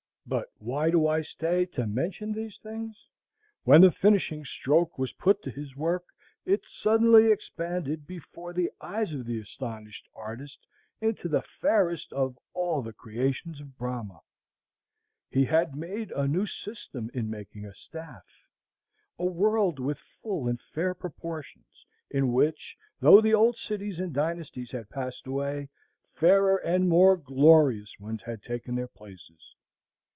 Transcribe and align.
But 0.23 0.47
why 0.59 0.91
do 0.91 1.07
I 1.07 1.21
stay 1.23 1.65
to 1.73 1.85
mention 1.85 2.31
these 2.31 2.57
things? 2.59 3.09
When 3.63 3.81
the 3.81 3.91
finishing 3.91 4.45
stroke 4.45 4.97
was 4.97 5.11
put 5.11 5.41
to 5.41 5.51
his 5.51 5.75
work, 5.75 6.05
it 6.45 6.63
suddenly 6.65 7.29
expanded 7.29 8.07
before 8.07 8.53
the 8.53 8.71
eyes 8.79 9.11
of 9.13 9.25
the 9.25 9.39
astonished 9.39 10.07
artist 10.15 10.65
into 11.01 11.27
the 11.27 11.41
fairest 11.41 12.13
of 12.13 12.37
all 12.53 12.81
the 12.81 12.93
creations 12.93 13.59
of 13.59 13.77
Brahma. 13.77 14.21
He 15.29 15.43
had 15.45 15.75
made 15.75 16.11
a 16.13 16.29
new 16.29 16.45
system 16.45 17.11
in 17.13 17.29
making 17.29 17.65
a 17.65 17.73
staff, 17.73 18.45
a 19.19 19.25
world 19.25 19.79
with 19.79 19.97
full 20.21 20.47
and 20.47 20.61
fair 20.61 20.93
proportions; 20.93 21.85
in 22.09 22.31
which, 22.31 22.77
though 23.01 23.19
the 23.19 23.33
old 23.33 23.57
cities 23.57 23.99
and 23.99 24.13
dynasties 24.13 24.71
had 24.71 24.89
passed 24.89 25.27
away, 25.27 25.67
fairer 26.13 26.55
and 26.57 26.87
more 26.87 27.17
glorious 27.17 27.99
ones 27.99 28.21
had 28.23 28.41
taken 28.41 28.75
their 28.75 28.87
places. 28.87 29.55